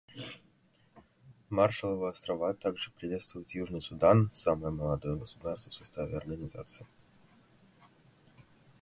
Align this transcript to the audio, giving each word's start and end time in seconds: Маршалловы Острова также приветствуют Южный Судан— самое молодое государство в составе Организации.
Маршалловы 1.51 2.09
Острова 2.09 2.55
также 2.55 2.89
приветствуют 2.89 3.51
Южный 3.51 3.83
Судан— 3.83 4.31
самое 4.33 4.73
молодое 4.73 5.15
государство 5.15 5.69
в 5.69 5.75
составе 5.75 6.17
Организации. 6.17 6.87